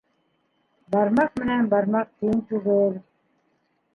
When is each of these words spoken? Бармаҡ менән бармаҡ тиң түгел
Бармаҡ 0.95 1.35
менән 1.41 1.69
бармаҡ 1.75 2.09
тиң 2.21 2.41
түгел 2.53 2.99